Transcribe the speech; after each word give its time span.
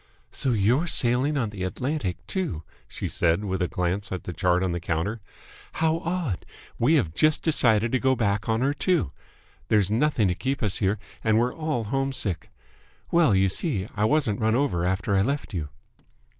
"So 0.31 0.53
you're 0.53 0.87
sailing 0.87 1.37
on 1.37 1.51
the 1.51 1.61
Atlantic, 1.63 2.25
too!" 2.25 2.63
she 2.87 3.07
said, 3.07 3.45
with 3.45 3.61
a 3.61 3.67
glance 3.67 4.11
at 4.11 4.23
the 4.23 4.33
chart 4.33 4.63
on 4.63 4.71
the 4.71 4.79
counter. 4.79 5.21
"How 5.73 5.99
odd! 5.99 6.43
We 6.79 6.95
have 6.95 7.13
just 7.13 7.43
decided 7.43 7.91
to 7.91 7.99
go 7.99 8.15
back 8.15 8.49
on 8.49 8.61
her 8.61 8.73
too. 8.73 9.11
There's 9.67 9.91
nothing 9.91 10.27
to 10.29 10.33
keep 10.33 10.63
us 10.63 10.77
here 10.79 10.97
and 11.23 11.37
we're 11.37 11.53
all 11.53 11.83
homesick. 11.83 12.49
Well, 13.11 13.35
you 13.35 13.47
see 13.47 13.87
I 13.95 14.05
wasn't 14.05 14.39
run 14.41 14.55
over 14.55 14.85
after 14.87 15.15
I 15.15 15.21
left 15.21 15.53
you." 15.53 15.69